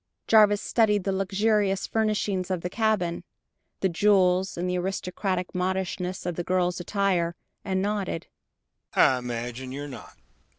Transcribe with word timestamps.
Jarvis 0.25 0.63
studied 0.63 1.03
the 1.03 1.11
luxurious 1.11 1.85
furnishings 1.85 2.49
of 2.49 2.61
the 2.61 2.71
cabin, 2.71 3.23
the 3.81 3.87
jewels 3.87 4.57
and 4.57 4.67
aristocratic 4.71 5.53
modishness 5.53 6.25
of 6.25 6.33
the 6.33 6.43
girl's 6.43 6.79
attire, 6.79 7.35
and 7.63 7.83
nodded. 7.83 8.25